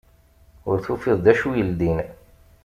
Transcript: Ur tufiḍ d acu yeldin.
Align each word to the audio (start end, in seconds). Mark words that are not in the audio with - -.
Ur 0.69 0.77
tufiḍ 0.85 1.17
d 1.25 1.27
acu 1.31 1.49
yeldin. 1.57 1.99